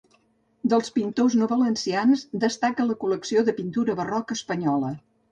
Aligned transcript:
Dels 0.71 0.87
pintors 0.93 1.33
no 1.41 1.49
valencians 1.51 2.23
destaca 2.43 2.85
la 2.91 2.95
col·lecció 3.03 3.43
de 3.49 3.55
pintura 3.59 3.95
barroca 4.01 4.39
espanyola. 4.39 4.91